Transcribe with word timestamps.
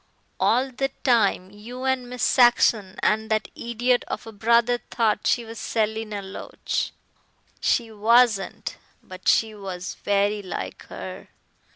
All 0.39 0.71
the 0.71 0.89
time 1.03 1.51
you 1.51 1.83
and 1.83 2.09
Miss 2.09 2.23
Saxon 2.23 2.95
and 3.03 3.29
that 3.29 3.49
idiot 3.53 4.03
of 4.07 4.25
a 4.25 4.31
brother 4.31 4.79
thought 4.89 5.27
she 5.27 5.45
was 5.45 5.59
Selina 5.59 6.23
Loach. 6.23 6.91
She 7.59 7.91
wasn't, 7.91 8.77
but 9.03 9.27
she 9.27 9.53
was 9.53 9.93
very 10.03 10.41
like 10.41 10.87
her. 10.87 11.27